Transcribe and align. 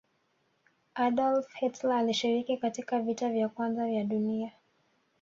hdolf 0.95 1.53
Hilter 1.55 1.91
alishiriki 1.91 2.57
katika 2.57 2.99
vita 2.99 3.27
ya 3.27 3.49
kwanza 3.49 3.87
ya 3.89 4.03
dunia 4.03 4.51